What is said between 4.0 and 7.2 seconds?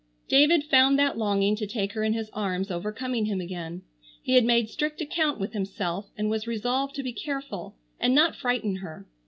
He had made strict account with himself and was resolved to be